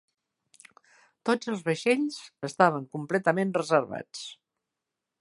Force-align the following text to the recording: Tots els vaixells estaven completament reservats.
Tots 1.29 1.51
els 1.53 1.61
vaixells 1.69 2.19
estaven 2.51 2.91
completament 2.97 3.55
reservats. 3.63 4.29